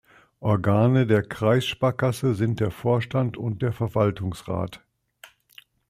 [0.39, 4.81] Organe der Kreissparkasse sind der Vorstand und der Verwaltungsrat.